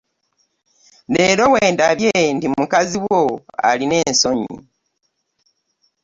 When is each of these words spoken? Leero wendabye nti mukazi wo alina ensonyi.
Leero 1.13 1.45
wendabye 1.53 2.13
nti 2.35 2.47
mukazi 2.53 2.97
wo 3.05 3.21
alina 3.69 3.95
ensonyi. 4.09 4.51